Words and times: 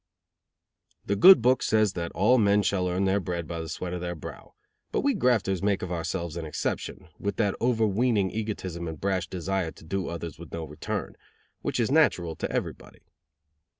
The 1.05 1.15
good 1.15 1.43
book 1.43 1.61
says 1.61 1.93
that 1.93 2.11
all 2.13 2.39
men 2.39 2.63
shall 2.63 2.87
earn 2.89 3.05
their 3.05 3.19
bread 3.19 3.47
by 3.47 3.59
the 3.61 3.69
sweat 3.69 3.93
of 3.93 4.01
their 4.01 4.15
brow, 4.15 4.55
but 4.91 5.01
we 5.01 5.13
grafters 5.13 5.61
make 5.61 5.83
of 5.83 5.91
ourselves 5.91 6.35
an 6.35 6.43
exception, 6.43 7.07
with 7.19 7.35
that 7.35 7.53
overweening 7.61 8.31
egotism 8.31 8.87
and 8.87 8.99
brash 8.99 9.27
desire 9.27 9.69
to 9.73 9.83
do 9.85 10.07
others 10.07 10.39
with 10.39 10.51
no 10.51 10.63
return, 10.65 11.15
which 11.61 11.79
is 11.79 11.91
natural 11.91 12.35
to 12.37 12.49
everybody. 12.51 13.01